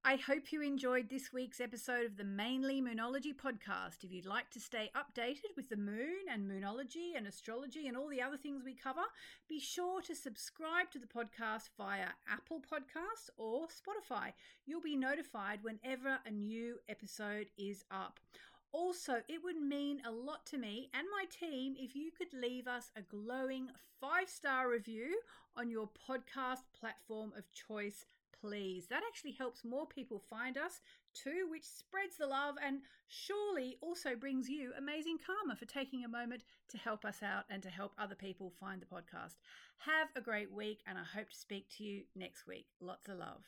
I 0.06 0.18
hope 0.18 0.52
you 0.52 0.62
enjoyed 0.62 1.08
this 1.08 1.32
week's 1.32 1.62
episode 1.62 2.06
of 2.06 2.18
the 2.18 2.26
Mainly 2.26 2.82
Moonology 2.82 3.34
podcast. 3.34 4.04
If 4.04 4.12
you'd 4.12 4.26
like 4.26 4.50
to 4.50 4.60
stay 4.60 4.92
updated 4.98 5.56
with 5.56 5.70
the 5.70 5.78
moon 5.78 6.28
and 6.30 6.46
moonology 6.46 7.16
and 7.16 7.26
astrology 7.26 7.88
and 7.88 7.96
all 7.96 8.10
the 8.10 8.22
other 8.22 8.36
things 8.36 8.66
we 8.66 8.74
cover, 8.74 9.04
be 9.48 9.62
sure 9.62 10.02
to 10.02 10.14
subscribe 10.14 10.92
to 10.92 11.00
the 11.00 11.08
podcast 11.08 11.70
via 11.78 12.08
Apple 12.30 12.60
Podcasts 12.60 13.30
or 13.38 13.68
Spotify. 13.68 14.34
You'll 14.66 14.82
be 14.82 14.98
notified 14.98 15.60
whenever 15.64 16.20
a 16.26 16.32
new 16.32 16.80
episode 16.90 17.48
is 17.58 17.86
up. 17.90 18.20
Also, 18.74 19.22
it 19.30 19.42
would 19.42 19.62
mean 19.62 20.02
a 20.06 20.12
lot 20.12 20.46
to 20.48 20.58
me 20.58 20.90
and 20.94 21.08
my 21.12 21.24
team 21.30 21.76
if 21.80 21.96
you 21.96 22.12
could 22.12 22.34
leave 22.34 22.68
us 22.68 22.92
a 22.98 23.04
glowing 23.04 23.70
five 24.02 24.28
star 24.28 24.70
review 24.70 25.22
on 25.56 25.70
your 25.70 25.88
podcast 26.10 26.64
platform 26.78 27.32
of 27.38 27.50
choice 27.54 28.06
please. 28.40 28.88
That 28.88 29.04
actually 29.08 29.34
helps 29.34 29.64
more 29.64 29.86
people 29.86 30.22
find 30.30 30.58
us 30.58 30.82
too, 31.14 31.48
which 31.50 31.66
spreads 31.66 32.18
the 32.18 32.28
love 32.28 32.56
and 32.66 32.80
surely 33.08 33.78
also 33.82 34.16
brings 34.16 34.50
you 34.50 34.72
amazing 34.78 35.18
karma 35.26 35.56
for 35.56 35.66
taking 35.66 36.04
a 36.04 36.10
moment 36.10 36.44
to 36.70 36.78
help 36.78 37.06
us 37.06 37.22
out 37.24 37.46
and 37.50 37.62
to 37.64 37.70
help 37.70 37.94
other 37.98 38.16
people 38.16 38.52
find 38.60 38.82
the 38.82 38.86
podcast. 38.86 39.36
Have 39.78 40.10
a 40.16 40.22
great 40.22 40.52
week, 40.52 40.82
and 40.88 40.98
I 40.98 41.04
hope 41.04 41.30
to 41.30 41.36
speak 41.36 41.68
to 41.78 41.84
you 41.84 42.04
next 42.16 42.48
week. 42.48 42.68
Lots 42.80 43.08
of 43.10 43.18
love. 43.18 43.44